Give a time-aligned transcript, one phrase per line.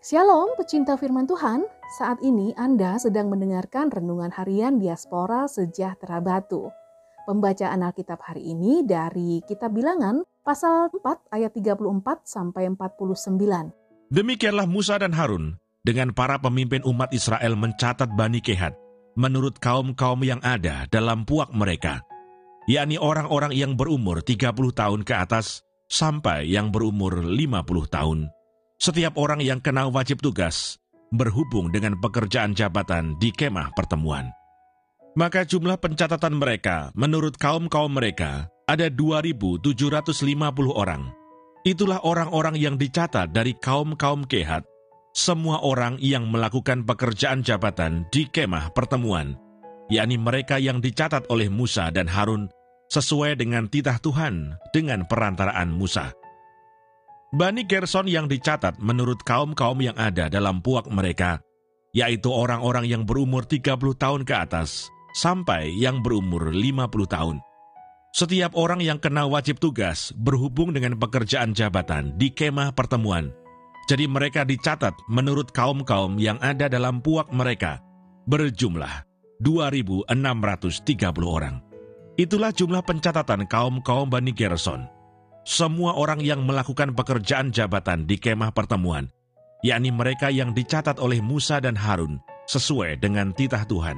[0.00, 1.62] Shalom pecinta firman Tuhan,
[2.00, 6.72] saat ini Anda sedang mendengarkan Renungan Harian Diaspora Sejahtera Batu.
[7.30, 14.10] Pembacaan Alkitab hari ini dari Kitab Bilangan pasal 4 ayat 34 sampai 49.
[14.10, 18.74] Demikianlah Musa dan Harun dengan para pemimpin umat Israel mencatat Bani Kehat
[19.14, 22.02] menurut kaum-kaum yang ada dalam puak mereka,
[22.66, 28.30] yakni orang-orang yang berumur 30 tahun ke atas sampai yang berumur 50 tahun
[28.80, 30.80] setiap orang yang kena wajib tugas
[31.12, 34.32] berhubung dengan pekerjaan jabatan di kemah pertemuan.
[35.20, 39.60] Maka jumlah pencatatan mereka menurut kaum-kaum mereka ada 2.750
[40.72, 41.12] orang.
[41.60, 44.64] Itulah orang-orang yang dicatat dari kaum-kaum kehat,
[45.12, 49.36] semua orang yang melakukan pekerjaan jabatan di kemah pertemuan,
[49.92, 52.48] yakni mereka yang dicatat oleh Musa dan Harun
[52.90, 56.10] sesuai dengan titah Tuhan dengan perantaraan Musa.
[57.30, 61.38] Bani Gerson yang dicatat menurut kaum-kaum yang ada dalam puak mereka,
[61.94, 67.38] yaitu orang-orang yang berumur 30 tahun ke atas, sampai yang berumur 50 tahun.
[68.10, 73.30] Setiap orang yang kena wajib tugas berhubung dengan pekerjaan jabatan di kemah pertemuan.
[73.86, 77.78] Jadi mereka dicatat menurut kaum-kaum yang ada dalam puak mereka,
[78.26, 79.06] berjumlah
[79.38, 80.10] 2.630
[81.22, 81.69] orang.
[82.20, 85.00] Itulah jumlah pencatatan kaum-kaum Bani Gerson
[85.50, 89.08] semua orang yang melakukan pekerjaan jabatan di kemah pertemuan,
[89.64, 93.96] yakni mereka yang dicatat oleh Musa dan Harun sesuai dengan titah Tuhan.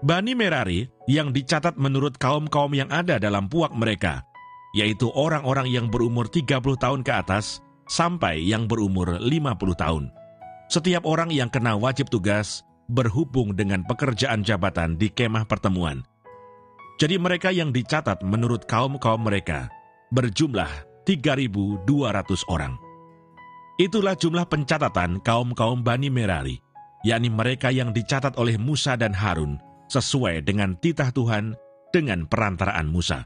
[0.00, 4.24] Bani Merari yang dicatat menurut kaum-kaum yang ada dalam puak mereka,
[4.74, 9.30] yaitu orang-orang yang berumur 30 tahun ke atas sampai yang berumur 50
[9.76, 10.10] tahun.
[10.70, 16.02] Setiap orang yang kena wajib tugas berhubung dengan pekerjaan jabatan di kemah pertemuan.
[17.00, 19.72] Jadi mereka yang dicatat menurut kaum-kaum mereka,
[20.12, 20.68] berjumlah
[21.08, 21.88] 3.200
[22.52, 22.76] orang.
[23.80, 26.60] Itulah jumlah pencatatan kaum-kaum Bani Merari,
[27.00, 29.56] yakni mereka yang dicatat oleh Musa dan Harun
[29.88, 31.56] sesuai dengan titah Tuhan
[31.88, 33.24] dengan perantaraan Musa.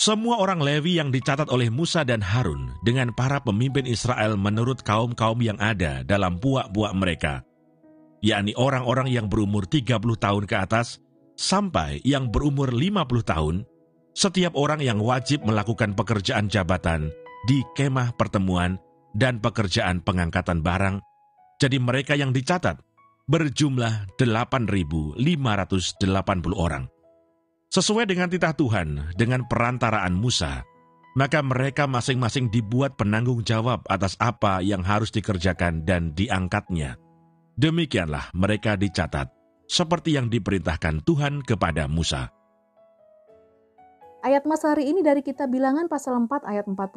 [0.00, 5.36] Semua orang Lewi yang dicatat oleh Musa dan Harun dengan para pemimpin Israel menurut kaum-kaum
[5.44, 7.44] yang ada dalam buak-buak mereka,
[8.24, 11.04] yakni orang-orang yang berumur 30 tahun ke atas
[11.38, 13.62] sampai yang berumur 50 tahun,
[14.12, 17.14] setiap orang yang wajib melakukan pekerjaan jabatan
[17.46, 18.76] di kemah pertemuan
[19.14, 20.98] dan pekerjaan pengangkatan barang,
[21.62, 22.82] jadi mereka yang dicatat
[23.30, 25.22] berjumlah 8.580
[26.58, 26.90] orang.
[27.68, 30.64] Sesuai dengan titah Tuhan dengan perantaraan Musa,
[31.14, 36.96] maka mereka masing-masing dibuat penanggung jawab atas apa yang harus dikerjakan dan diangkatnya.
[37.60, 39.28] Demikianlah mereka dicatat,
[39.68, 42.32] seperti yang diperintahkan Tuhan kepada Musa.
[44.24, 46.88] Ayat Mas hari ini dari kita bilangan pasal 4 ayat 45.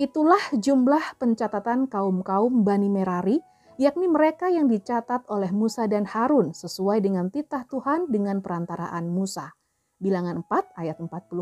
[0.00, 3.36] Itulah jumlah pencatatan kaum-kaum Bani Merari,
[3.76, 9.52] yakni mereka yang dicatat oleh Musa dan Harun sesuai dengan titah Tuhan dengan perantaraan Musa.
[10.00, 11.34] Bilangan 4 ayat 45.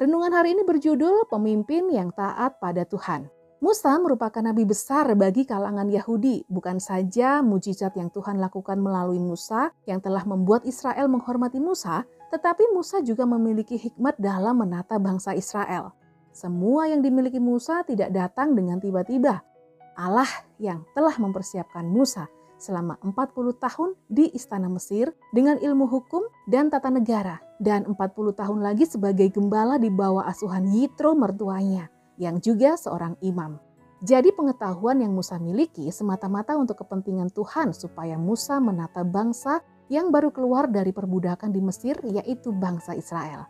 [0.00, 3.41] Renungan hari ini berjudul Pemimpin yang taat pada Tuhan.
[3.62, 9.70] Musa merupakan nabi besar bagi kalangan Yahudi, bukan saja mujizat yang Tuhan lakukan melalui Musa
[9.86, 12.02] yang telah membuat Israel menghormati Musa,
[12.34, 15.94] tetapi Musa juga memiliki hikmat dalam menata bangsa Israel.
[16.34, 19.46] Semua yang dimiliki Musa tidak datang dengan tiba-tiba.
[19.94, 20.26] Allah
[20.58, 22.26] yang telah mempersiapkan Musa
[22.58, 27.94] selama 40 tahun di istana Mesir dengan ilmu hukum dan tata negara dan 40
[28.34, 33.58] tahun lagi sebagai gembala di bawah asuhan Yitro mertuanya yang juga seorang imam.
[34.02, 40.30] Jadi pengetahuan yang Musa miliki semata-mata untuk kepentingan Tuhan supaya Musa menata bangsa yang baru
[40.30, 43.46] keluar dari perbudakan di Mesir, yaitu bangsa Israel.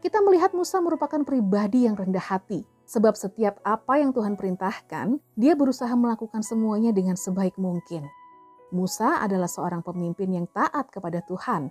[0.00, 5.52] Kita melihat Musa merupakan pribadi yang rendah hati, sebab setiap apa yang Tuhan perintahkan, dia
[5.52, 8.08] berusaha melakukan semuanya dengan sebaik mungkin.
[8.72, 11.68] Musa adalah seorang pemimpin yang taat kepada Tuhan.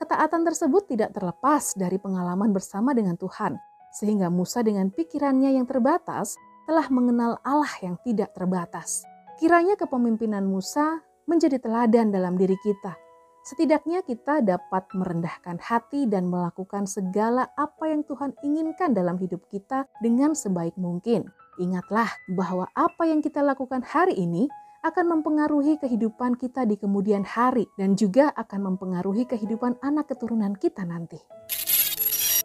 [0.00, 3.54] Ketaatan tersebut tidak terlepas dari pengalaman bersama dengan Tuhan,
[3.94, 9.02] sehingga Musa dengan pikirannya yang terbatas telah mengenal Allah yang tidak terbatas.
[9.38, 12.94] Kiranya kepemimpinan Musa menjadi teladan dalam diri kita,
[13.40, 19.88] Setidaknya kita dapat merendahkan hati dan melakukan segala apa yang Tuhan inginkan dalam hidup kita
[20.04, 21.24] dengan sebaik mungkin.
[21.56, 24.44] Ingatlah bahwa apa yang kita lakukan hari ini
[24.84, 30.84] akan mempengaruhi kehidupan kita di kemudian hari dan juga akan mempengaruhi kehidupan anak keturunan kita
[30.84, 31.20] nanti.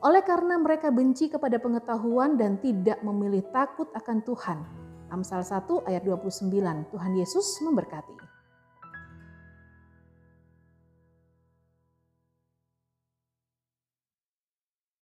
[0.05, 4.61] Oleh karena mereka benci kepada pengetahuan dan tidak memilih takut akan Tuhan.
[5.09, 6.53] Amsal 1 ayat 29,
[6.93, 8.34] Tuhan Yesus memberkati.